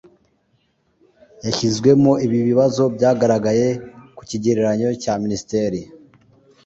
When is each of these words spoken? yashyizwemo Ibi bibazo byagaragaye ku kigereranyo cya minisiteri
yashyizwemo 1.45 2.11
Ibi 2.25 2.39
bibazo 2.49 2.83
byagaragaye 2.95 3.67
ku 4.17 4.21
kigereranyo 4.29 4.89
cya 5.03 5.13
minisiteri 5.23 5.79